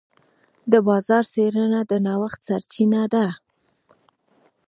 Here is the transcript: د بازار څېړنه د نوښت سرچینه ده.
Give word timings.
د 0.71 0.73
بازار 0.87 1.23
څېړنه 1.33 1.81
د 1.91 1.93
نوښت 2.05 2.39
سرچینه 2.47 3.01
ده. 3.13 3.27